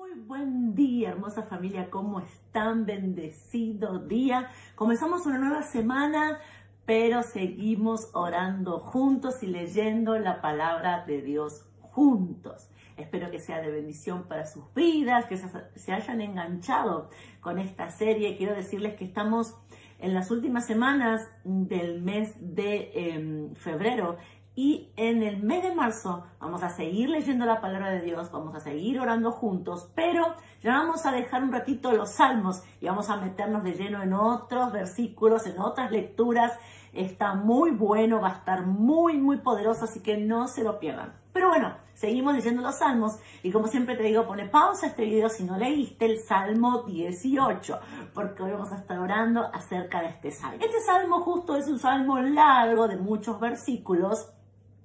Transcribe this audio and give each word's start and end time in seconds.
Muy 0.00 0.18
buen 0.18 0.74
día, 0.74 1.10
hermosa 1.10 1.42
familia, 1.42 1.90
¿cómo 1.90 2.20
están? 2.20 2.86
Bendecido 2.86 3.98
día. 3.98 4.48
Comenzamos 4.74 5.26
una 5.26 5.36
nueva 5.36 5.62
semana, 5.62 6.38
pero 6.86 7.22
seguimos 7.22 8.08
orando 8.14 8.80
juntos 8.80 9.42
y 9.42 9.48
leyendo 9.48 10.18
la 10.18 10.40
palabra 10.40 11.04
de 11.04 11.20
Dios 11.20 11.66
juntos. 11.82 12.70
Espero 12.96 13.30
que 13.30 13.40
sea 13.40 13.60
de 13.60 13.70
bendición 13.70 14.26
para 14.26 14.46
sus 14.46 14.72
vidas, 14.72 15.26
que 15.26 15.36
se 15.36 15.92
hayan 15.92 16.22
enganchado 16.22 17.10
con 17.42 17.58
esta 17.58 17.90
serie. 17.90 18.38
Quiero 18.38 18.54
decirles 18.54 18.94
que 18.94 19.04
estamos 19.04 19.54
en 19.98 20.14
las 20.14 20.30
últimas 20.30 20.66
semanas 20.66 21.20
del 21.44 22.00
mes 22.00 22.34
de 22.40 22.90
eh, 22.94 23.50
febrero 23.54 24.16
y 24.56 24.92
en 24.96 25.22
el 25.22 25.42
mes 25.42 25.62
de 25.62 25.74
marzo 25.74 26.24
vamos 26.40 26.62
a 26.62 26.70
seguir 26.70 27.08
leyendo 27.08 27.46
la 27.46 27.60
palabra 27.60 27.90
de 27.90 28.02
Dios, 28.02 28.30
vamos 28.32 28.54
a 28.54 28.60
seguir 28.60 28.98
orando 28.98 29.30
juntos, 29.32 29.90
pero 29.94 30.34
ya 30.62 30.72
vamos 30.72 31.06
a 31.06 31.12
dejar 31.12 31.42
un 31.44 31.52
ratito 31.52 31.92
los 31.92 32.10
salmos 32.10 32.62
y 32.80 32.86
vamos 32.86 33.08
a 33.08 33.16
meternos 33.16 33.62
de 33.62 33.72
lleno 33.72 34.02
en 34.02 34.12
otros 34.12 34.72
versículos, 34.72 35.46
en 35.46 35.58
otras 35.60 35.90
lecturas. 35.90 36.52
Está 36.92 37.34
muy 37.34 37.70
bueno, 37.70 38.20
va 38.20 38.28
a 38.28 38.38
estar 38.38 38.66
muy, 38.66 39.16
muy 39.16 39.38
poderoso, 39.38 39.84
así 39.84 40.02
que 40.02 40.16
no 40.16 40.48
se 40.48 40.64
lo 40.64 40.80
pierdan. 40.80 41.14
Pero 41.32 41.48
bueno, 41.48 41.76
seguimos 41.94 42.34
leyendo 42.34 42.60
los 42.60 42.78
salmos 42.78 43.18
y 43.44 43.52
como 43.52 43.68
siempre 43.68 43.96
te 43.96 44.02
digo, 44.02 44.26
pone 44.26 44.48
pausa 44.48 44.86
a 44.86 44.88
este 44.88 45.04
video 45.04 45.28
si 45.28 45.44
no 45.44 45.56
leíste 45.56 46.06
el 46.06 46.18
Salmo 46.18 46.82
18, 46.82 47.78
porque 48.12 48.42
hoy 48.42 48.50
vamos 48.50 48.72
a 48.72 48.76
estar 48.76 48.98
orando 48.98 49.48
acerca 49.54 50.02
de 50.02 50.08
este 50.08 50.32
salmo. 50.32 50.58
Este 50.60 50.80
salmo 50.80 51.20
justo 51.20 51.56
es 51.56 51.68
un 51.68 51.78
salmo 51.78 52.18
largo 52.18 52.88
de 52.88 52.96
muchos 52.96 53.38
versículos 53.38 54.32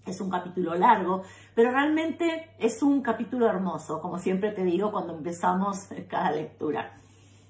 es 0.06 0.22
un 0.22 0.30
capítulo 0.30 0.76
largo, 0.76 1.24
pero 1.54 1.72
realmente 1.72 2.52
es 2.60 2.82
un 2.84 3.02
capítulo 3.02 3.48
hermoso, 3.48 4.02
como 4.02 4.20
siempre 4.20 4.52
te 4.52 4.64
digo 4.64 4.92
cuando 4.92 5.16
empezamos 5.16 5.88
cada 6.10 6.32
lectura. 6.32 6.98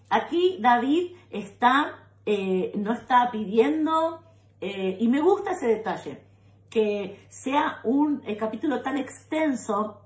Aquí 0.09 0.57
David 0.59 1.11
está, 1.31 1.93
eh, 2.25 2.71
no 2.75 2.93
está 2.93 3.29
pidiendo, 3.31 4.21
eh, 4.61 4.97
y 4.99 5.07
me 5.07 5.21
gusta 5.21 5.51
ese 5.51 5.67
detalle, 5.67 6.21
que 6.69 7.25
sea 7.29 7.79
un 7.83 8.21
capítulo 8.37 8.81
tan 8.81 8.97
extenso 8.97 10.01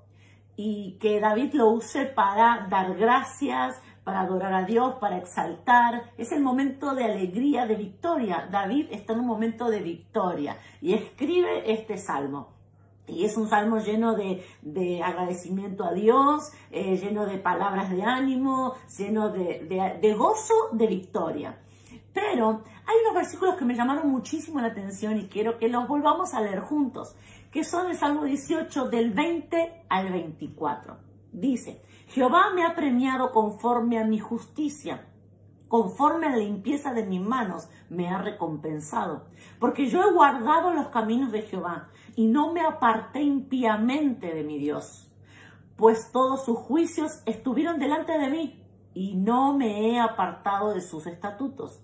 y 0.56 0.98
que 1.00 1.20
David 1.20 1.54
lo 1.54 1.70
use 1.70 2.06
para 2.06 2.66
dar 2.68 2.94
gracias, 2.94 3.80
para 4.04 4.20
adorar 4.20 4.52
a 4.52 4.64
Dios, 4.64 4.94
para 5.00 5.18
exaltar. 5.18 6.12
Es 6.16 6.32
el 6.32 6.42
momento 6.42 6.94
de 6.94 7.04
alegría, 7.04 7.66
de 7.66 7.76
victoria. 7.76 8.48
David 8.50 8.86
está 8.90 9.12
en 9.12 9.20
un 9.20 9.26
momento 9.26 9.70
de 9.70 9.80
victoria 9.80 10.56
y 10.80 10.94
escribe 10.94 11.70
este 11.72 11.98
salmo. 11.98 12.48
Y 13.06 13.24
es 13.24 13.36
un 13.36 13.48
salmo 13.48 13.78
lleno 13.78 14.14
de, 14.14 15.02
agradecimiento 15.02 15.84
a 15.84 15.92
Dios, 15.92 16.52
eh, 16.70 16.96
lleno 16.96 17.26
de 17.26 17.38
palabras 17.38 17.90
de 17.90 18.02
ánimo, 18.02 18.74
lleno 18.96 19.30
de, 19.30 19.98
de 20.00 20.14
gozo, 20.14 20.54
de 20.72 20.86
victoria. 20.86 21.58
Pero 22.12 22.62
hay 22.86 22.96
unos 23.02 23.14
versículos 23.14 23.56
que 23.56 23.64
me 23.64 23.74
llamaron 23.74 24.08
muchísimo 24.10 24.60
la 24.60 24.68
atención 24.68 25.18
y 25.18 25.28
quiero 25.28 25.58
que 25.58 25.68
los 25.68 25.86
volvamos 25.86 26.34
a 26.34 26.40
leer 26.40 26.60
juntos, 26.60 27.16
que 27.50 27.64
son 27.64 27.90
el 27.90 27.96
Salmo 27.96 28.24
18 28.24 28.88
del 28.88 29.10
20 29.12 29.84
al 29.88 30.12
24. 30.12 31.09
Dice, 31.32 31.82
Jehová 32.08 32.50
me 32.54 32.64
ha 32.64 32.74
premiado 32.74 33.32
conforme 33.32 33.98
a 33.98 34.04
mi 34.04 34.18
justicia 34.18 35.06
conforme 35.70 36.26
a 36.26 36.30
la 36.30 36.38
limpieza 36.38 36.92
de 36.92 37.06
mis 37.06 37.20
manos, 37.20 37.68
me 37.88 38.08
ha 38.08 38.18
recompensado. 38.18 39.26
Porque 39.60 39.86
yo 39.86 40.02
he 40.02 40.12
guardado 40.12 40.72
los 40.74 40.88
caminos 40.88 41.30
de 41.30 41.42
Jehová 41.42 41.90
y 42.16 42.26
no 42.26 42.52
me 42.52 42.60
aparté 42.60 43.22
impíamente 43.22 44.34
de 44.34 44.42
mi 44.42 44.58
Dios. 44.58 45.08
Pues 45.76 46.10
todos 46.10 46.44
sus 46.44 46.58
juicios 46.58 47.22
estuvieron 47.24 47.78
delante 47.78 48.18
de 48.18 48.28
mí 48.28 48.64
y 48.94 49.14
no 49.14 49.56
me 49.56 49.92
he 49.92 50.00
apartado 50.00 50.74
de 50.74 50.80
sus 50.80 51.06
estatutos. 51.06 51.80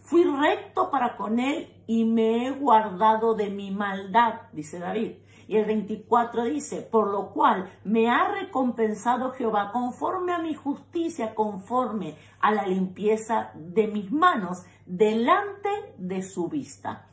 Fui 0.00 0.24
recto 0.24 0.90
para 0.90 1.16
con 1.16 1.38
él 1.38 1.72
y 1.86 2.06
me 2.06 2.48
he 2.48 2.50
guardado 2.50 3.34
de 3.34 3.50
mi 3.50 3.70
maldad, 3.70 4.40
dice 4.52 4.80
David. 4.80 5.12
Y 5.48 5.56
el 5.56 5.64
24 5.64 6.44
dice, 6.44 6.82
por 6.82 7.10
lo 7.10 7.30
cual 7.30 7.72
me 7.82 8.10
ha 8.10 8.28
recompensado 8.28 9.32
Jehová 9.32 9.72
conforme 9.72 10.34
a 10.34 10.38
mi 10.38 10.54
justicia, 10.54 11.34
conforme 11.34 12.16
a 12.38 12.52
la 12.52 12.66
limpieza 12.66 13.50
de 13.54 13.86
mis 13.88 14.12
manos, 14.12 14.64
delante 14.84 15.70
de 15.96 16.22
su 16.22 16.48
vista. 16.48 17.06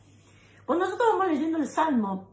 Cuando 0.66 0.84
nosotros 0.84 1.09
vamos 1.13 1.28
leyendo 1.34 1.59
el 1.59 1.68
Salmo, 1.68 2.28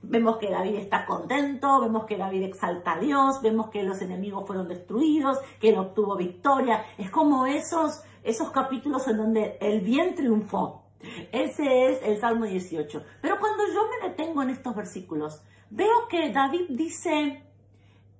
vemos 0.00 0.38
que 0.38 0.50
David 0.50 0.76
está 0.76 1.04
contento, 1.04 1.80
vemos 1.80 2.06
que 2.06 2.16
David 2.16 2.44
exalta 2.44 2.94
a 2.94 2.98
Dios, 2.98 3.42
vemos 3.42 3.68
que 3.68 3.82
los 3.82 4.00
enemigos 4.00 4.46
fueron 4.46 4.68
destruidos, 4.68 5.38
que 5.60 5.68
él 5.68 5.78
obtuvo 5.78 6.16
victoria. 6.16 6.82
Es 6.96 7.10
como 7.10 7.44
esos, 7.44 8.02
esos 8.22 8.50
capítulos 8.52 9.06
en 9.06 9.18
donde 9.18 9.58
el 9.60 9.82
bien 9.82 10.14
triunfó. 10.14 10.81
Ese 11.32 11.90
es 11.90 12.02
el 12.02 12.20
Salmo 12.20 12.46
18. 12.46 13.04
Pero 13.20 13.38
cuando 13.38 13.64
yo 13.66 13.82
me 13.88 14.08
detengo 14.08 14.42
en 14.42 14.50
estos 14.50 14.74
versículos, 14.74 15.42
veo 15.70 16.08
que 16.08 16.30
David 16.30 16.66
dice, 16.70 17.42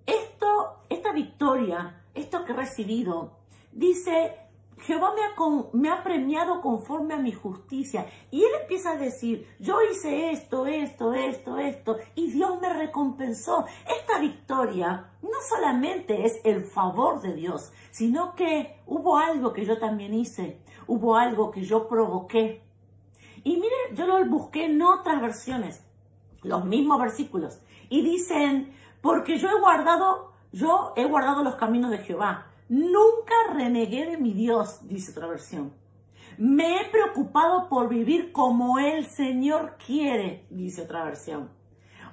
esto, 0.07 0.81
esta 0.89 1.13
victoria, 1.13 2.03
esto 2.15 2.45
que 2.45 2.53
he 2.53 2.57
recibido, 2.57 3.39
dice, 3.73 4.37
Jehová 4.83 5.15
me 5.15 5.23
ha, 5.23 5.69
me 5.73 5.89
ha, 5.91 6.03
premiado 6.03 6.61
conforme 6.61 7.15
a 7.15 7.19
mi 7.19 7.33
justicia. 7.33 8.07
Y 8.31 8.43
él 8.43 8.51
empieza 8.63 8.93
a 8.93 8.97
decir, 8.97 9.47
yo 9.61 9.79
hice 9.91 10.31
esto, 10.33 10.67
esto, 10.67 11.15
esto, 11.15 11.59
esto, 11.59 11.99
y 12.17 12.33
Dios 12.33 12.61
me 12.61 12.73
recompensó. 12.73 13.65
Esta 13.87 14.19
victoria 14.19 15.11
no 15.23 15.39
solamente 15.49 16.27
es 16.27 16.41
el 16.45 16.65
favor 16.65 17.21
de 17.21 17.35
Dios, 17.35 17.73
sino 17.91 18.35
que 18.35 18.81
hubo 18.87 19.19
algo 19.19 19.53
que 19.53 19.65
yo 19.65 19.79
también 19.79 20.15
hice, 20.15 20.61
hubo 20.89 21.17
algo 21.17 21.53
que 21.53 21.63
yo 21.63 21.87
provoqué, 21.87 22.63
y 23.45 23.57
miren, 23.57 23.97
yo 23.97 24.07
lo 24.07 24.25
busqué 24.27 24.67
en 24.67 24.81
otras 24.83 25.21
versiones, 25.21 25.85
los 26.43 26.65
mismos 26.65 27.01
versículos, 27.01 27.61
y 27.89 28.03
dicen, 28.03 28.75
porque 29.01 29.39
yo 29.39 29.49
he 29.49 29.61
guardado, 29.61 30.33
yo 30.53 30.93
he 30.97 31.05
guardado 31.05 31.43
los 31.43 31.57
caminos 31.57 31.91
de 31.91 31.99
Jehová. 31.99 32.47
Nunca 32.69 33.35
renegué 33.53 34.07
de 34.07 34.17
mi 34.17 34.33
Dios, 34.33 34.87
dice 34.89 35.11
otra 35.11 35.27
versión. 35.27 35.75
Me 36.39 36.81
he 36.81 36.91
preocupado 36.91 37.69
por 37.69 37.89
vivir 37.89 38.33
como 38.33 38.79
el 38.79 39.07
Señor 39.07 39.77
quiere, 39.85 40.47
dice 40.51 40.83
otra 40.83 41.05
versión. 41.05 41.51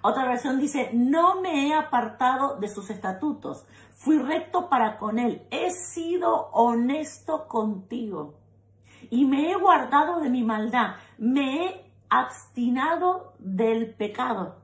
Otra 0.01 0.25
versión 0.25 0.59
dice, 0.59 0.91
no 0.93 1.41
me 1.41 1.67
he 1.67 1.73
apartado 1.73 2.57
de 2.57 2.69
sus 2.69 2.89
estatutos, 2.89 3.65
fui 3.93 4.17
recto 4.17 4.69
para 4.69 4.97
con 4.97 5.19
él, 5.19 5.45
he 5.51 5.71
sido 5.71 6.49
honesto 6.53 7.47
contigo 7.47 8.38
y 9.09 9.25
me 9.25 9.51
he 9.51 9.55
guardado 9.55 10.19
de 10.19 10.29
mi 10.29 10.43
maldad, 10.43 10.95
me 11.17 11.65
he 11.65 11.91
abstinado 12.09 13.33
del 13.39 13.93
pecado, 13.93 14.57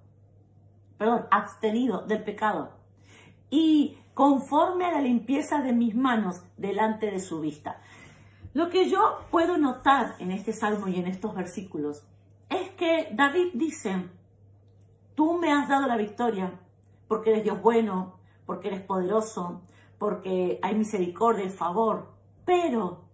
perdón, 0.98 1.26
abstenido 1.32 2.02
del 2.02 2.24
pecado, 2.24 2.72
y 3.50 3.98
conforme 4.14 4.86
a 4.86 4.92
la 4.92 5.02
limpieza 5.02 5.62
de 5.62 5.74
mis 5.74 5.96
manos 5.96 6.44
delante 6.58 7.12
de 7.12 7.20
su 7.20 7.42
vista. 7.42 7.82
Lo 8.54 8.70
que 8.70 8.90
yo 8.90 9.20
puedo 9.32 9.58
notar 9.58 10.16
en 10.20 10.32
este 10.32 10.54
salmo 10.54 10.88
y 10.88 10.96
en 10.98 11.08
estos 11.08 11.36
versículos 11.36 12.08
es 12.50 12.70
que 12.72 13.10
David 13.12 13.50
dice, 13.54 14.10
tú 15.16 15.38
me 15.38 15.52
has 15.52 15.68
dado 15.68 15.88
la 15.88 15.98
victoria 15.98 16.58
porque 17.08 17.32
eres 17.32 17.44
Dios 17.44 17.62
bueno, 17.62 18.16
porque 18.46 18.70
eres 18.70 18.82
poderoso, 18.82 19.62
porque 19.98 20.60
hay 20.62 20.76
misericordia 20.76 21.46
y 21.46 21.50
favor, 21.50 22.14
pero 22.46 23.05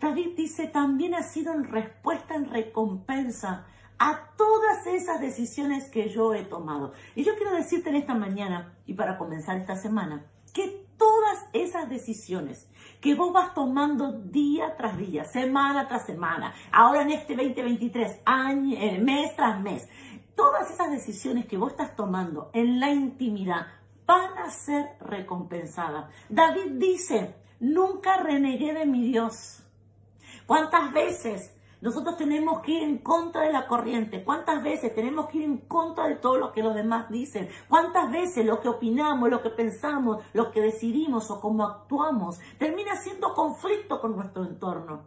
David 0.00 0.36
dice, 0.36 0.66
también 0.66 1.14
ha 1.14 1.22
sido 1.22 1.52
en 1.52 1.64
respuesta, 1.64 2.34
en 2.34 2.50
recompensa 2.50 3.66
a 3.98 4.30
todas 4.36 4.86
esas 4.86 5.20
decisiones 5.20 5.90
que 5.90 6.08
yo 6.08 6.34
he 6.34 6.44
tomado. 6.44 6.92
Y 7.14 7.24
yo 7.24 7.34
quiero 7.36 7.52
decirte 7.52 7.90
en 7.90 7.96
esta 7.96 8.14
mañana 8.14 8.74
y 8.86 8.94
para 8.94 9.18
comenzar 9.18 9.56
esta 9.56 9.76
semana, 9.76 10.24
que 10.52 10.86
todas 10.96 11.46
esas 11.52 11.88
decisiones 11.88 12.68
que 13.00 13.14
vos 13.14 13.32
vas 13.32 13.54
tomando 13.54 14.12
día 14.12 14.76
tras 14.76 14.96
día, 14.96 15.24
semana 15.24 15.86
tras 15.86 16.06
semana, 16.06 16.54
ahora 16.72 17.02
en 17.02 17.10
este 17.10 17.34
2023, 17.36 18.22
año, 18.24 18.76
eh, 18.78 18.98
mes 18.98 19.34
tras 19.36 19.60
mes, 19.60 19.88
todas 20.34 20.70
esas 20.70 20.90
decisiones 20.90 21.46
que 21.46 21.56
vos 21.56 21.72
estás 21.72 21.96
tomando 21.96 22.50
en 22.52 22.80
la 22.80 22.90
intimidad 22.90 23.66
van 24.06 24.38
a 24.38 24.50
ser 24.50 24.96
recompensadas. 25.00 26.10
David 26.28 26.72
dice, 26.76 27.34
nunca 27.60 28.22
renegué 28.22 28.72
de 28.72 28.86
mi 28.86 29.02
Dios. 29.02 29.64
¿Cuántas 30.48 30.94
veces 30.94 31.54
nosotros 31.82 32.16
tenemos 32.16 32.62
que 32.62 32.72
ir 32.72 32.82
en 32.82 32.96
contra 32.96 33.42
de 33.42 33.52
la 33.52 33.66
corriente? 33.66 34.24
¿Cuántas 34.24 34.62
veces 34.62 34.94
tenemos 34.94 35.28
que 35.28 35.36
ir 35.36 35.44
en 35.44 35.58
contra 35.58 36.08
de 36.08 36.14
todo 36.14 36.38
lo 36.38 36.52
que 36.52 36.62
los 36.62 36.74
demás 36.74 37.10
dicen? 37.10 37.50
¿Cuántas 37.68 38.10
veces 38.10 38.46
lo 38.46 38.58
que 38.58 38.70
opinamos, 38.70 39.28
lo 39.28 39.42
que 39.42 39.50
pensamos, 39.50 40.24
lo 40.32 40.50
que 40.50 40.62
decidimos 40.62 41.30
o 41.30 41.38
cómo 41.38 41.66
actuamos 41.66 42.40
termina 42.56 42.96
siendo 42.96 43.34
conflicto 43.34 44.00
con 44.00 44.16
nuestro 44.16 44.42
entorno? 44.42 45.02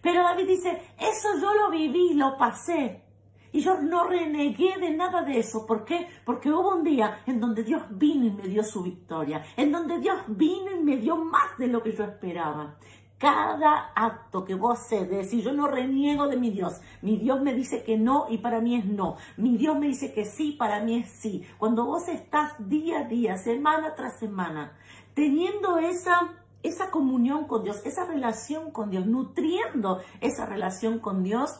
Pero 0.00 0.22
David 0.22 0.46
dice, 0.46 0.92
eso 0.96 1.30
yo 1.40 1.52
lo 1.52 1.68
viví, 1.68 2.14
lo 2.14 2.38
pasé. 2.38 3.02
Y 3.50 3.60
yo 3.60 3.80
no 3.80 4.04
renegué 4.04 4.78
de 4.78 4.90
nada 4.90 5.22
de 5.22 5.38
eso. 5.38 5.66
¿Por 5.66 5.84
qué? 5.84 6.06
Porque 6.24 6.50
hubo 6.50 6.76
un 6.76 6.84
día 6.84 7.22
en 7.26 7.40
donde 7.40 7.64
Dios 7.64 7.82
vino 7.90 8.26
y 8.26 8.30
me 8.30 8.48
dio 8.48 8.62
su 8.62 8.82
victoria. 8.82 9.42
En 9.56 9.72
donde 9.72 9.98
Dios 9.98 10.18
vino 10.28 10.70
y 10.70 10.84
me 10.84 10.98
dio 10.98 11.16
más 11.16 11.56
de 11.58 11.66
lo 11.66 11.82
que 11.82 11.92
yo 11.92 12.04
esperaba. 12.04 12.76
Cada 13.18 13.92
acto 13.94 14.44
que 14.44 14.54
vos 14.54 14.78
haces 14.78 15.08
de 15.08 15.16
decir, 15.16 15.42
yo 15.42 15.52
no 15.52 15.68
reniego 15.68 16.28
de 16.28 16.36
mi 16.36 16.50
Dios, 16.50 16.80
mi 17.00 17.16
Dios 17.16 17.40
me 17.40 17.54
dice 17.54 17.82
que 17.82 17.96
no 17.96 18.26
y 18.28 18.38
para 18.38 18.60
mí 18.60 18.76
es 18.76 18.84
no, 18.84 19.16
mi 19.38 19.56
Dios 19.56 19.78
me 19.78 19.86
dice 19.86 20.12
que 20.12 20.26
sí, 20.26 20.52
para 20.52 20.80
mí 20.80 20.98
es 20.98 21.10
sí. 21.12 21.42
Cuando 21.56 21.86
vos 21.86 22.08
estás 22.08 22.52
día 22.58 23.00
a 23.00 23.04
día, 23.04 23.38
semana 23.38 23.94
tras 23.94 24.18
semana, 24.18 24.76
teniendo 25.14 25.78
esa, 25.78 26.34
esa 26.62 26.90
comunión 26.90 27.46
con 27.46 27.64
Dios, 27.64 27.80
esa 27.86 28.04
relación 28.04 28.70
con 28.70 28.90
Dios, 28.90 29.06
nutriendo 29.06 30.00
esa 30.20 30.44
relación 30.44 30.98
con 30.98 31.22
Dios, 31.22 31.58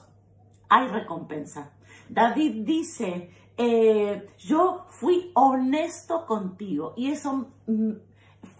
hay 0.69 0.89
recompensa. 0.89 1.73
David 2.11 2.67
dice, 2.67 3.31
eh, 3.57 4.29
yo 4.39 4.85
fui 4.91 5.31
honesto 5.35 6.27
contigo 6.27 6.93
y 6.97 7.11
eso 7.11 7.49
mm, 7.67 7.93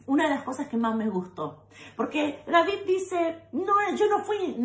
una 0.07 0.25
de 0.25 0.31
las 0.31 0.45
cosas 0.45 0.69
que 0.69 0.77
más 0.77 0.95
me 0.95 1.09
gustó. 1.09 1.65
Porque 1.97 2.43
David 2.47 2.81
dice, 2.87 3.49
no, 3.53 3.75
yo 3.97 4.09
no 4.09 4.21
fui, 4.21 4.57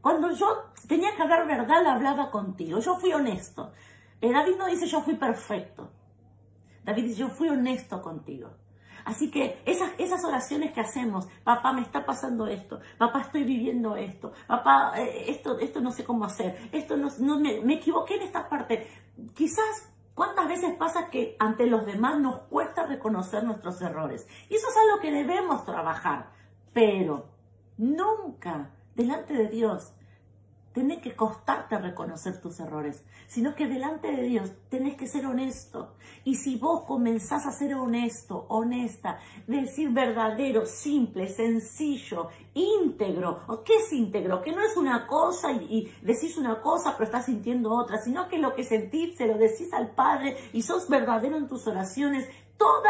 cuando 0.00 0.30
yo 0.32 0.72
tenía 0.86 1.14
que 1.14 1.22
hablar 1.22 1.46
verdad, 1.46 1.82
la 1.82 1.94
hablaba 1.94 2.30
contigo, 2.30 2.80
yo 2.80 2.96
fui 2.96 3.12
honesto. 3.12 3.72
Eh, 4.20 4.32
David 4.32 4.56
no 4.56 4.66
dice 4.66 4.86
yo 4.86 5.00
fui 5.02 5.14
perfecto. 5.14 5.90
David 6.84 7.04
dice 7.04 7.20
yo 7.20 7.28
fui 7.28 7.48
honesto 7.48 8.02
contigo. 8.02 8.50
Así 9.04 9.30
que 9.30 9.62
esas, 9.64 9.90
esas 9.96 10.22
oraciones 10.24 10.72
que 10.72 10.80
hacemos, 10.80 11.28
papá, 11.42 11.72
me 11.72 11.80
está 11.80 12.04
pasando 12.04 12.46
esto, 12.46 12.80
papá, 12.98 13.22
estoy 13.22 13.42
viviendo 13.44 13.96
esto, 13.96 14.32
papá, 14.46 14.92
eh, 14.96 15.30
esto, 15.30 15.58
esto 15.60 15.80
no 15.80 15.92
sé 15.92 16.04
cómo 16.04 16.26
hacer, 16.26 16.68
esto 16.72 16.94
no, 16.96 17.08
no 17.20 17.40
me, 17.40 17.60
me 17.62 17.74
equivoqué 17.74 18.16
en 18.16 18.22
esta 18.22 18.48
parte. 18.50 18.86
Quizás 19.34 19.90
¿Cuántas 20.18 20.48
veces 20.48 20.74
pasa 20.74 21.10
que 21.10 21.36
ante 21.38 21.68
los 21.68 21.86
demás 21.86 22.18
nos 22.18 22.40
cuesta 22.50 22.84
reconocer 22.84 23.44
nuestros 23.44 23.80
errores? 23.80 24.26
Y 24.48 24.56
eso 24.56 24.66
es 24.68 24.76
algo 24.76 25.00
que 25.00 25.12
debemos 25.12 25.64
trabajar, 25.64 26.32
pero 26.72 27.28
nunca 27.76 28.72
delante 28.96 29.32
de 29.32 29.46
Dios 29.46 29.92
tenés 30.78 31.02
que 31.02 31.16
costarte 31.16 31.76
reconocer 31.76 32.40
tus 32.40 32.60
errores, 32.60 33.02
sino 33.26 33.56
que 33.56 33.66
delante 33.66 34.12
de 34.12 34.22
Dios 34.22 34.52
tenés 34.68 34.94
que 34.94 35.08
ser 35.08 35.26
honesto. 35.26 35.96
Y 36.22 36.36
si 36.36 36.56
vos 36.56 36.84
comenzás 36.86 37.46
a 37.46 37.50
ser 37.50 37.74
honesto, 37.74 38.46
honesta, 38.48 39.18
decir 39.48 39.90
verdadero, 39.90 40.66
simple, 40.66 41.26
sencillo, 41.26 42.28
íntegro, 42.54 43.40
¿o 43.48 43.64
qué 43.64 43.74
es 43.78 43.92
íntegro? 43.92 44.40
Que 44.40 44.52
no 44.52 44.62
es 44.62 44.76
una 44.76 45.08
cosa 45.08 45.50
y, 45.50 45.92
decís 46.00 46.38
una 46.38 46.60
cosa 46.60 46.92
pero 46.92 47.06
estás 47.06 47.26
sintiendo 47.26 47.72
otra, 47.72 47.98
sino 47.98 48.28
que 48.28 48.38
lo 48.38 48.54
que 48.54 48.62
sentís 48.62 49.16
se 49.16 49.26
lo 49.26 49.36
decís 49.36 49.72
al 49.72 49.90
Padre 49.96 50.36
y 50.52 50.62
sos 50.62 50.88
verdadero 50.88 51.36
en 51.38 51.48
tus 51.48 51.66
oraciones. 51.66 52.28
Todos 52.56 52.84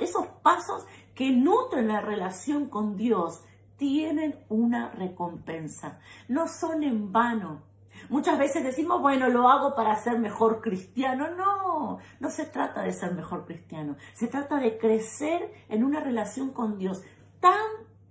esos 0.00 0.26
pasos 0.42 0.84
que 1.14 1.30
nutren 1.30 1.88
la 1.88 2.02
relación 2.02 2.68
con 2.68 2.98
Dios 2.98 3.40
tienen 3.76 4.38
una 4.48 4.90
recompensa, 4.90 5.98
no 6.28 6.48
son 6.48 6.82
en 6.82 7.12
vano. 7.12 7.62
Muchas 8.08 8.38
veces 8.38 8.62
decimos, 8.62 9.00
bueno, 9.00 9.28
lo 9.28 9.48
hago 9.48 9.74
para 9.74 9.96
ser 9.96 10.18
mejor 10.18 10.60
cristiano. 10.60 11.28
No, 11.34 11.98
no 12.20 12.30
se 12.30 12.44
trata 12.44 12.82
de 12.82 12.92
ser 12.92 13.14
mejor 13.14 13.46
cristiano. 13.46 13.96
Se 14.12 14.28
trata 14.28 14.58
de 14.58 14.76
crecer 14.76 15.50
en 15.68 15.82
una 15.82 16.00
relación 16.00 16.50
con 16.52 16.78
Dios. 16.78 17.02
Tan, 17.40 17.64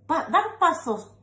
dar 0.08 0.58
pasos 0.60 1.16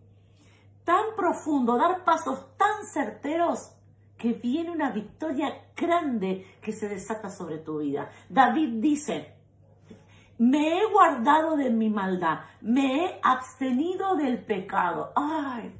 tan 0.84 1.14
profundo, 1.16 1.76
dar 1.76 2.04
pasos 2.04 2.56
tan 2.56 2.84
certeros 2.84 3.72
que 4.16 4.32
viene 4.32 4.70
una 4.70 4.90
victoria 4.90 5.68
grande 5.76 6.58
que 6.60 6.72
se 6.72 6.88
desata 6.88 7.30
sobre 7.30 7.58
tu 7.58 7.78
vida. 7.78 8.10
David 8.28 8.80
dice, 8.80 9.34
me 10.42 10.76
he 10.76 10.86
guardado 10.90 11.56
de 11.56 11.70
mi 11.70 11.88
maldad, 11.88 12.40
me 12.60 12.96
he 12.96 13.20
abstenido 13.22 14.16
del 14.16 14.44
pecado. 14.44 15.12
Ay, 15.14 15.72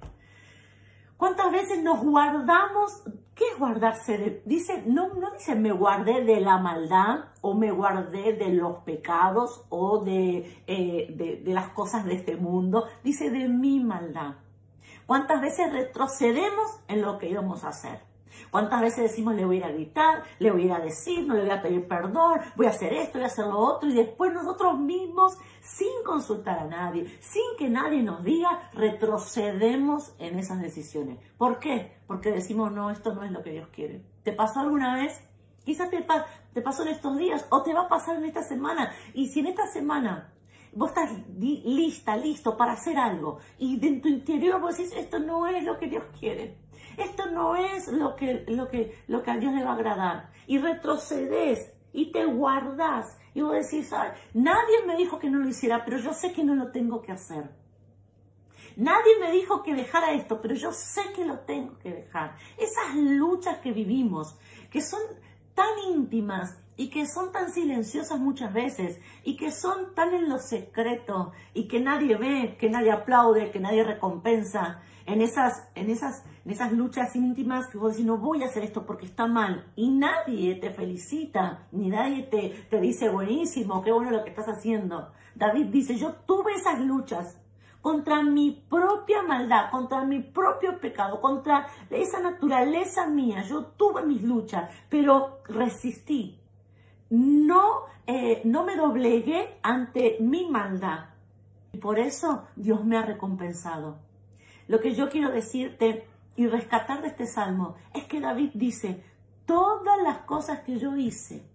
¿cuántas 1.17 1.51
veces 1.51 1.83
nos 1.83 2.01
guardamos? 2.01 3.03
¿Qué 3.35 3.45
es 3.53 3.59
guardarse 3.59 4.19
de? 4.19 4.43
Dice, 4.47 4.85
no, 4.87 5.15
no 5.15 5.33
dice 5.33 5.57
me 5.57 5.73
guardé 5.73 6.23
de 6.23 6.41
la 6.41 6.59
maldad 6.59 7.25
o 7.41 7.55
me 7.55 7.73
guardé 7.73 8.35
de 8.35 8.51
los 8.51 8.85
pecados 8.85 9.65
o 9.69 10.05
de, 10.05 10.63
eh, 10.69 11.09
de, 11.13 11.43
de 11.45 11.53
las 11.53 11.71
cosas 11.71 12.05
de 12.05 12.15
este 12.15 12.37
mundo. 12.37 12.87
Dice 13.03 13.31
de 13.31 13.49
mi 13.49 13.81
maldad. 13.81 14.35
¿Cuántas 15.07 15.41
veces 15.41 15.73
retrocedemos 15.73 16.79
en 16.87 17.03
lo 17.03 17.19
que 17.19 17.29
íbamos 17.29 17.65
a 17.65 17.71
hacer? 17.71 18.12
¿Cuántas 18.53 18.83
veces 18.83 19.05
decimos 19.05 19.35
le 19.35 19.47
voy 19.47 19.57
a 19.57 19.59
ir 19.61 19.65
a 19.65 19.73
gritar, 19.73 20.25
le 20.39 20.51
voy 20.51 20.65
a 20.65 20.65
ir 20.67 20.73
a 20.73 20.79
decir, 20.79 21.27
no 21.27 21.33
le 21.33 21.41
voy 21.41 21.51
a 21.53 21.63
pedir 21.63 21.89
perdón, 21.89 22.39
voy 22.55 22.67
a 22.67 22.69
hacer 22.69 22.93
esto, 22.93 23.15
voy 23.15 23.23
a 23.23 23.29
hacer 23.29 23.47
lo 23.47 23.59
otro 23.59 23.89
y 23.89 23.95
después 23.95 24.31
nosotros 24.31 24.79
mismos, 24.79 25.39
sin 25.63 25.89
consultar 26.05 26.59
a 26.59 26.67
nadie, 26.67 27.07
sin 27.21 27.57
que 27.57 27.71
nadie 27.71 28.03
nos 28.03 28.23
diga, 28.23 28.69
retrocedemos 28.75 30.15
en 30.19 30.39
esas 30.39 30.61
decisiones. 30.61 31.19
¿Por 31.39 31.61
qué? 31.61 31.97
Porque 32.07 32.31
decimos, 32.31 32.71
no, 32.71 32.91
esto 32.91 33.15
no 33.15 33.25
es 33.25 33.31
lo 33.31 33.43
que 33.43 33.53
Dios 33.53 33.69
quiere. 33.73 34.03
¿Te 34.23 34.33
pasó 34.33 34.61
alguna 34.61 34.97
vez? 34.97 35.19
Quizás 35.65 35.89
te, 35.89 36.03
pasó 36.61 36.83
en 36.83 36.89
estos 36.89 37.17
días 37.17 37.47
o 37.49 37.63
te 37.63 37.73
va 37.73 37.85
a 37.85 37.89
pasar 37.89 38.17
en 38.17 38.27
esta 38.27 38.43
semana. 38.43 38.93
Y 39.15 39.29
si 39.29 39.41
en 39.41 39.47
esta 39.47 39.67
semana 39.67 40.31
vos 40.75 40.91
estás 40.91 41.11
lista, 41.39 42.19
listo 42.19 42.55
para 42.59 42.73
hacer 42.73 42.99
algo 42.99 43.39
y 43.59 43.83
en 43.87 44.03
tu 44.03 44.09
interior 44.09 44.61
vos 44.61 44.77
decís, 44.77 44.93
esto 44.95 45.19
no 45.21 45.47
es 45.47 45.65
lo 45.65 45.79
que 45.79 45.87
Dios 45.87 46.05
quiere 46.21 46.61
esto 46.97 47.27
no 47.31 47.57
es 47.57 47.89
lo 47.89 48.17
que, 48.17 48.45
lo 48.49 48.69
que, 48.69 48.99
lo 49.09 49.23
que 49.23 49.31
a 49.31 49.37
Dios 49.37 49.53
le 49.55 49.65
va 49.65 49.71
a 49.71 49.75
agradar. 49.75 50.31
Y 50.47 50.59
retrocedes 50.59 51.73
y 51.93 52.13
te 52.13 52.25
guardas. 52.25 53.19
Y 53.35 53.43
vos 53.43 53.53
decís, 53.53 53.91
nadie 54.35 54.87
me 54.87 54.97
dijo 54.97 55.19
que 55.19 55.31
no 55.31 55.39
lo 55.39 55.49
hiciera, 55.49 55.85
pero 55.85 55.99
yo 55.99 56.13
sé 56.13 56.33
que 56.33 56.45
no 56.45 56.55
lo 56.55 56.71
tengo 56.71 57.03
que 57.03 57.13
hacer. 57.13 57.51
Nadie 58.77 59.19
me 59.21 59.31
dijo 59.33 59.63
que 59.63 59.75
dejara 59.75 60.13
esto, 60.13 60.41
pero 60.41 60.55
yo 60.55 60.73
sé 60.73 61.03
que 61.15 61.25
lo 61.25 61.41
tengo 61.41 61.79
que 61.79 61.91
dejar. 61.91 62.37
Esas 62.57 62.95
luchas 62.95 63.59
que 63.59 63.73
vivimos, 63.73 64.37
que 64.71 64.81
son 64.81 65.01
tan 65.55 65.79
íntimas 65.91 66.59
y 66.77 66.89
que 66.89 67.07
son 67.07 67.33
tan 67.33 67.53
silenciosas 67.53 68.19
muchas 68.19 68.53
veces 68.53 68.99
y 69.25 69.37
que 69.37 69.51
son 69.51 69.95
tan 69.95 70.15
en 70.15 70.29
lo 70.29 70.39
secreto 70.39 71.33
y 71.53 71.69
que 71.69 71.81
nadie 71.81 72.17
ve, 72.17 72.57
que 72.59 72.71
nadie 72.71 72.93
aplaude, 72.93 73.51
que 73.51 73.61
nadie 73.61 73.85
recompensa, 73.85 74.83
en 75.07 75.21
esas, 75.21 75.69
en 75.75 75.91
esas, 75.91 76.25
en 76.45 76.53
esas 76.53 76.73
luchas 76.73 77.15
íntimas 77.17 77.67
que 77.69 77.79
no 78.05 78.19
voy 78.19 78.43
a 78.43 78.47
hacer 78.47 78.65
esto 78.65 78.85
porque 78.87 79.07
está 79.07 79.27
mal 79.27 79.71
y 79.77 79.91
nadie 79.91 80.55
te 80.57 80.71
felicita, 80.71 81.67
ni 81.73 81.89
nadie 81.89 82.25
te, 82.25 82.67
te 82.71 82.81
dice 82.81 83.09
buenísimo, 83.09 83.83
qué 83.83 83.93
bueno 83.93 84.11
lo 84.11 84.25
que 84.25 84.31
estás 84.31 84.49
haciendo. 84.49 85.13
David 85.35 85.67
dice, 85.67 85.97
yo 85.97 86.13
tuve 86.27 86.55
esas 86.55 86.81
luchas 86.81 87.39
contra 87.81 88.23
mi 88.23 88.65
propia 88.71 89.23
maldad, 89.23 89.71
contra 89.71 90.05
mi 90.05 90.21
propio 90.21 90.79
pecado, 90.79 91.21
contra 91.21 91.67
esa 91.91 92.21
naturaleza 92.21 93.09
mía. 93.09 93.43
Yo 93.43 93.65
tuve 93.67 94.05
mis 94.05 94.23
luchas, 94.23 94.71
pero 94.89 95.41
resistí. 95.49 96.39
No, 97.11 97.83
eh, 98.07 98.41
no 98.45 98.65
me 98.65 98.77
doblegué 98.77 99.59
ante 99.63 100.17
mi 100.21 100.49
maldad. 100.49 101.07
Y 101.73 101.79
por 101.79 101.99
eso 101.99 102.45
Dios 102.55 102.85
me 102.85 102.97
ha 102.97 103.03
recompensado. 103.03 103.99
Lo 104.69 104.81
que 104.81 104.95
yo 104.95 105.09
quiero 105.09 105.31
decirte 105.31 106.07
y 106.37 106.47
rescatar 106.47 107.03
de 107.03 107.09
este 107.09 107.27
salmo 107.27 107.77
es 107.95 108.05
que 108.05 108.21
David 108.21 108.51
dice, 108.55 109.05
todas 109.47 110.01
las 110.03 110.19
cosas 110.19 110.61
que 110.61 110.79
yo 110.79 110.97
hice 110.97 111.47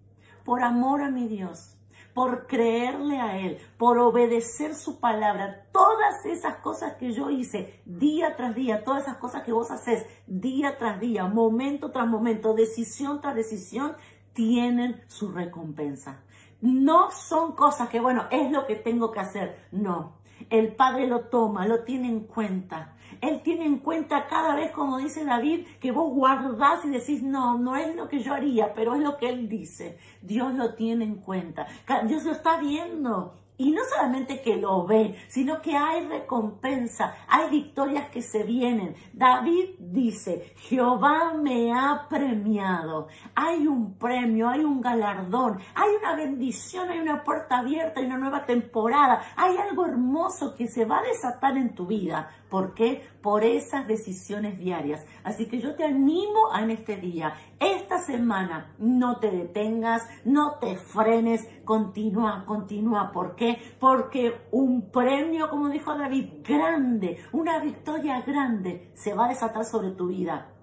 por 0.44 0.62
amor 0.62 1.02
a 1.02 1.10
mi 1.10 1.28
Dios, 1.28 1.78
por 2.14 2.46
creerle 2.46 3.20
a 3.20 3.38
Él, 3.38 3.58
por 3.76 3.98
obedecer 3.98 4.74
su 4.74 4.98
palabra, 4.98 5.66
todas 5.72 6.26
esas 6.26 6.56
cosas 6.56 6.94
que 6.94 7.12
yo 7.12 7.30
hice 7.30 7.80
día 7.84 8.34
tras 8.34 8.54
día, 8.54 8.82
todas 8.82 9.04
esas 9.04 9.18
cosas 9.18 9.42
que 9.44 9.52
vos 9.52 9.70
haces 9.70 10.04
día 10.26 10.76
tras 10.78 10.98
día, 11.00 11.26
momento 11.26 11.92
tras 11.92 12.08
momento, 12.08 12.54
decisión 12.54 13.20
tras 13.20 13.34
decisión, 13.34 13.94
tienen 14.32 15.00
su 15.06 15.30
recompensa. 15.30 16.22
No 16.60 17.12
son 17.12 17.52
cosas 17.52 17.88
que, 17.88 18.00
bueno, 18.00 18.24
es 18.32 18.50
lo 18.50 18.66
que 18.66 18.74
tengo 18.74 19.12
que 19.12 19.20
hacer. 19.20 19.68
No, 19.70 20.17
el 20.50 20.74
Padre 20.74 21.06
lo 21.06 21.22
toma, 21.26 21.66
lo 21.66 21.84
tiene 21.84 22.08
en 22.08 22.20
cuenta. 22.20 22.94
Él 23.20 23.40
tiene 23.42 23.64
en 23.64 23.78
cuenta 23.78 24.26
cada 24.26 24.54
vez, 24.54 24.70
como 24.70 24.98
dice 24.98 25.24
David, 25.24 25.66
que 25.80 25.90
vos 25.90 26.12
guardás 26.12 26.84
y 26.84 26.90
decís, 26.90 27.22
no, 27.22 27.58
no 27.58 27.76
es 27.76 27.94
lo 27.96 28.08
que 28.08 28.20
yo 28.20 28.34
haría, 28.34 28.72
pero 28.74 28.94
es 28.94 29.00
lo 29.00 29.16
que 29.16 29.28
Él 29.28 29.48
dice. 29.48 29.98
Dios 30.22 30.54
lo 30.54 30.74
tiene 30.74 31.04
en 31.04 31.16
cuenta. 31.16 31.66
Dios 32.06 32.24
lo 32.24 32.32
está 32.32 32.58
viendo. 32.58 33.34
Y 33.58 33.72
no 33.72 33.82
solamente 33.84 34.40
que 34.40 34.56
lo 34.56 34.86
ve, 34.86 35.16
sino 35.28 35.60
que 35.60 35.76
hay 35.76 36.06
recompensa, 36.06 37.16
hay 37.28 37.50
victorias 37.50 38.08
que 38.08 38.22
se 38.22 38.44
vienen. 38.44 38.94
David 39.12 39.70
dice, 39.80 40.54
Jehová 40.56 41.34
me 41.34 41.72
ha 41.72 42.06
premiado. 42.08 43.08
Hay 43.34 43.66
un 43.66 43.98
premio, 43.98 44.48
hay 44.48 44.60
un 44.60 44.80
galardón, 44.80 45.58
hay 45.74 45.90
una 46.00 46.14
bendición, 46.14 46.88
hay 46.88 47.00
una 47.00 47.24
puerta 47.24 47.58
abierta, 47.58 47.98
hay 47.98 48.06
una 48.06 48.18
nueva 48.18 48.46
temporada, 48.46 49.22
hay 49.36 49.56
algo 49.56 49.86
hermoso 49.86 50.54
que 50.54 50.68
se 50.68 50.84
va 50.84 51.00
a 51.00 51.02
desatar 51.02 51.56
en 51.56 51.74
tu 51.74 51.86
vida. 51.86 52.30
¿Por 52.48 52.74
qué? 52.74 53.06
Por 53.22 53.44
esas 53.44 53.86
decisiones 53.86 54.58
diarias. 54.58 55.04
Así 55.24 55.46
que 55.46 55.60
yo 55.60 55.74
te 55.74 55.84
animo 55.84 56.54
en 56.58 56.70
este 56.70 56.96
día, 56.96 57.34
esta 57.58 57.98
semana, 57.98 58.74
no 58.78 59.18
te 59.18 59.30
detengas, 59.30 60.06
no 60.24 60.56
te 60.60 60.76
frenes, 60.76 61.48
continúa, 61.64 62.44
continúa. 62.46 63.10
¿Por 63.12 63.34
qué? 63.34 63.58
Porque 63.80 64.34
un 64.52 64.90
premio, 64.90 65.50
como 65.50 65.68
dijo 65.68 65.96
David, 65.96 66.42
grande, 66.42 67.18
una 67.32 67.58
victoria 67.58 68.20
grande 68.22 68.90
se 68.94 69.14
va 69.14 69.26
a 69.26 69.28
desatar 69.30 69.64
sobre 69.64 69.90
tu 69.90 70.08
vida 70.08 70.54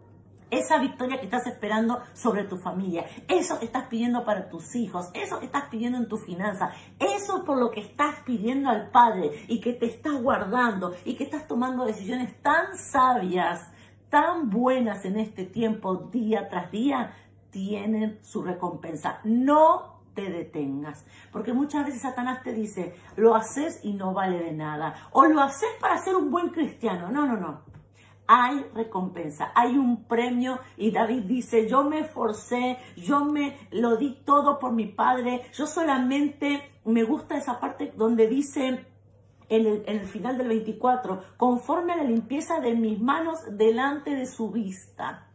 esa 0.57 0.79
victoria 0.79 1.19
que 1.19 1.25
estás 1.25 1.45
esperando 1.47 2.01
sobre 2.13 2.43
tu 2.43 2.57
familia, 2.57 3.05
eso 3.27 3.59
que 3.59 3.65
estás 3.65 3.87
pidiendo 3.87 4.23
para 4.23 4.49
tus 4.49 4.75
hijos, 4.75 5.09
eso 5.13 5.39
que 5.39 5.45
estás 5.45 5.65
pidiendo 5.69 5.97
en 5.97 6.07
tu 6.07 6.17
finanza, 6.17 6.71
eso 6.99 7.43
por 7.43 7.57
lo 7.57 7.71
que 7.71 7.81
estás 7.81 8.15
pidiendo 8.25 8.69
al 8.69 8.89
Padre 8.89 9.45
y 9.47 9.59
que 9.59 9.73
te 9.73 9.85
estás 9.85 10.21
guardando 10.21 10.93
y 11.03 11.15
que 11.15 11.25
estás 11.25 11.47
tomando 11.47 11.85
decisiones 11.85 12.41
tan 12.41 12.77
sabias, 12.77 13.69
tan 14.09 14.49
buenas 14.49 15.05
en 15.05 15.17
este 15.17 15.45
tiempo, 15.45 15.95
día 16.11 16.47
tras 16.49 16.71
día, 16.71 17.13
tienen 17.49 18.19
su 18.21 18.43
recompensa. 18.43 19.19
No 19.23 20.01
te 20.13 20.29
detengas. 20.29 21.05
Porque 21.31 21.53
muchas 21.53 21.85
veces 21.85 22.01
Satanás 22.01 22.41
te 22.43 22.53
dice, 22.53 22.95
lo 23.17 23.35
haces 23.35 23.81
y 23.83 23.93
no 23.93 24.13
vale 24.13 24.39
de 24.39 24.53
nada. 24.53 24.95
O 25.11 25.25
lo 25.25 25.41
haces 25.41 25.69
para 25.79 25.97
ser 25.97 26.15
un 26.15 26.31
buen 26.31 26.49
cristiano. 26.49 27.11
No, 27.11 27.25
no, 27.25 27.35
no 27.35 27.74
hay 28.27 28.65
recompensa, 28.73 29.51
hay 29.55 29.77
un 29.77 30.05
premio 30.05 30.59
y 30.77 30.91
David 30.91 31.23
dice, 31.23 31.67
yo 31.67 31.83
me 31.83 31.99
esforcé, 31.99 32.77
yo 32.95 33.25
me 33.25 33.57
lo 33.71 33.97
di 33.97 34.19
todo 34.25 34.59
por 34.59 34.73
mi 34.73 34.87
padre, 34.87 35.41
yo 35.53 35.67
solamente 35.67 36.61
me 36.85 37.03
gusta 37.03 37.37
esa 37.37 37.59
parte 37.59 37.93
donde 37.95 38.27
dice 38.27 38.85
en 39.49 39.83
el, 39.85 39.99
final 40.07 40.37
del 40.37 40.47
24, 40.47 41.21
conforme 41.37 41.93
a 41.93 41.97
la 41.97 42.03
limpieza 42.03 42.59
de 42.59 42.73
mis 42.73 42.99
manos 42.99 43.39
delante 43.51 44.15
de 44.15 44.25
su 44.25 44.49
vista. 44.51 45.27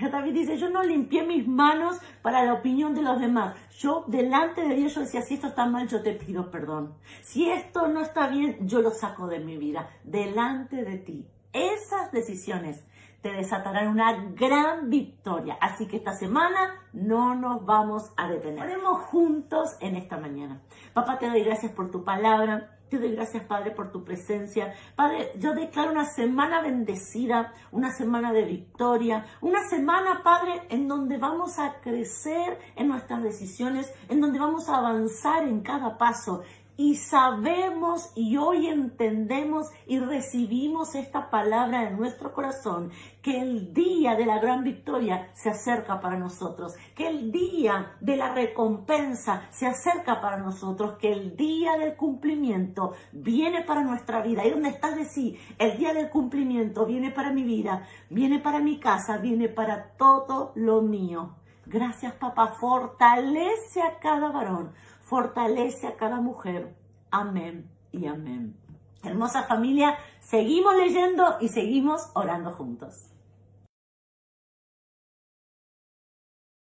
David 0.00 0.32
dice, 0.32 0.56
yo 0.56 0.70
no 0.70 0.84
limpié 0.84 1.26
mis 1.26 1.46
manos 1.48 1.98
para 2.22 2.44
la 2.44 2.54
opinión 2.54 2.94
de 2.94 3.02
los 3.02 3.18
demás. 3.18 3.56
Yo 3.78 4.04
delante 4.06 4.62
de 4.62 4.76
Dios 4.76 4.94
yo 4.94 5.00
decía, 5.00 5.22
si 5.22 5.34
esto 5.34 5.48
está 5.48 5.66
mal, 5.66 5.88
yo 5.88 6.02
te 6.02 6.12
pido 6.12 6.52
perdón. 6.52 6.94
Si 7.22 7.50
esto 7.50 7.88
no 7.88 8.00
está 8.00 8.28
bien, 8.28 8.58
yo 8.66 8.80
lo 8.80 8.92
saco 8.92 9.26
de 9.26 9.40
mi 9.40 9.56
vida. 9.58 9.90
Delante 10.04 10.84
de 10.84 10.98
ti. 10.98 11.26
Esas 11.52 12.12
decisiones 12.12 12.84
te 13.22 13.32
desatarán 13.32 13.88
una 13.88 14.12
gran 14.34 14.90
victoria. 14.90 15.58
Así 15.60 15.86
que 15.86 15.96
esta 15.96 16.12
semana 16.12 16.74
no 16.92 17.34
nos 17.34 17.64
vamos 17.64 18.12
a 18.16 18.28
detener. 18.28 18.62
Haremos 18.62 19.02
juntos 19.02 19.76
en 19.80 19.96
esta 19.96 20.18
mañana. 20.18 20.60
Papá, 20.92 21.18
te 21.18 21.28
doy 21.28 21.42
gracias 21.42 21.72
por 21.72 21.90
tu 21.90 22.04
palabra. 22.04 22.74
Te 22.88 22.98
doy 22.98 23.14
gracias, 23.14 23.44
Padre, 23.44 23.72
por 23.72 23.92
tu 23.92 24.02
presencia. 24.02 24.72
Padre, 24.96 25.32
yo 25.36 25.52
declaro 25.52 25.90
una 25.90 26.06
semana 26.06 26.62
bendecida, 26.62 27.52
una 27.70 27.90
semana 27.92 28.32
de 28.32 28.44
victoria, 28.44 29.26
una 29.42 29.62
semana, 29.68 30.22
Padre, 30.24 30.62
en 30.70 30.88
donde 30.88 31.18
vamos 31.18 31.58
a 31.58 31.80
crecer 31.82 32.58
en 32.76 32.88
nuestras 32.88 33.22
decisiones, 33.22 33.92
en 34.08 34.22
donde 34.22 34.38
vamos 34.38 34.70
a 34.70 34.78
avanzar 34.78 35.42
en 35.42 35.60
cada 35.60 35.98
paso 35.98 36.42
y 36.78 36.94
sabemos 36.94 38.12
y 38.14 38.36
hoy 38.36 38.68
entendemos 38.68 39.66
y 39.88 39.98
recibimos 39.98 40.94
esta 40.94 41.28
palabra 41.28 41.88
en 41.88 41.98
nuestro 41.98 42.32
corazón, 42.32 42.92
que 43.20 43.40
el 43.40 43.74
día 43.74 44.14
de 44.14 44.24
la 44.24 44.38
gran 44.38 44.62
victoria 44.62 45.28
se 45.34 45.50
acerca 45.50 46.00
para 46.00 46.16
nosotros, 46.16 46.76
que 46.94 47.08
el 47.08 47.32
día 47.32 47.96
de 48.00 48.16
la 48.16 48.32
recompensa 48.32 49.48
se 49.50 49.66
acerca 49.66 50.20
para 50.20 50.38
nosotros, 50.38 50.96
que 50.98 51.12
el 51.12 51.36
día 51.36 51.76
del 51.76 51.96
cumplimiento 51.96 52.92
viene 53.10 53.64
para 53.64 53.82
nuestra 53.82 54.22
vida. 54.22 54.42
Ahí 54.42 54.52
donde 54.52 54.68
estás 54.68 54.94
de 54.94 55.04
sí, 55.04 55.36
el 55.58 55.78
día 55.78 55.92
del 55.92 56.10
cumplimiento 56.10 56.86
viene 56.86 57.10
para 57.10 57.32
mi 57.32 57.42
vida, 57.42 57.88
viene 58.08 58.38
para 58.38 58.60
mi 58.60 58.78
casa, 58.78 59.18
viene 59.18 59.48
para 59.48 59.94
todo 59.96 60.52
lo 60.54 60.80
mío. 60.82 61.34
Gracias 61.66 62.14
papá, 62.14 62.54
fortalece 62.60 63.82
a 63.82 63.98
cada 63.98 64.30
varón 64.30 64.72
fortalece 65.08 65.86
a 65.86 65.96
cada 65.96 66.20
mujer. 66.20 66.76
Amén 67.10 67.70
y 67.92 68.06
amén. 68.06 68.54
Hermosa 69.02 69.44
familia, 69.44 69.96
seguimos 70.20 70.76
leyendo 70.76 71.38
y 71.40 71.48
seguimos 71.48 72.10
orando 72.14 72.50
juntos. 72.52 73.10